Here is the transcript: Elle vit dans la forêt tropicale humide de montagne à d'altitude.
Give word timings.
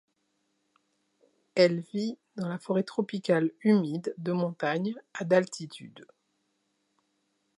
Elle 1.53 1.81
vit 1.93 2.17
dans 2.35 2.47
la 2.49 2.57
forêt 2.57 2.81
tropicale 2.81 3.51
humide 3.61 4.15
de 4.17 4.31
montagne 4.31 4.95
à 5.13 5.25
d'altitude. 5.25 6.07